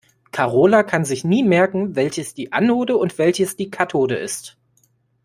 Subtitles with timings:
[0.31, 4.57] Karola kann sich nie merken, welches die Anode und welches die Kathode ist.